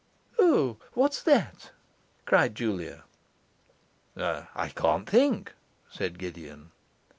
'O, 0.39 0.77
what's 0.93 1.21
that?' 1.21 1.69
cried 2.25 2.55
Julia. 2.55 3.03
'I 4.17 4.69
can't 4.75 5.07
think,' 5.07 5.53
said 5.91 6.17
Gideon. 6.17 6.71